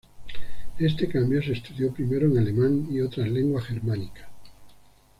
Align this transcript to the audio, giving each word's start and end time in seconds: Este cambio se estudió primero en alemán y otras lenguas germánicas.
Este 0.79 1.07
cambio 1.07 1.43
se 1.43 1.51
estudió 1.51 1.93
primero 1.93 2.25
en 2.25 2.39
alemán 2.39 2.87
y 2.89 3.01
otras 3.01 3.27
lenguas 3.29 3.65
germánicas. 3.65 4.27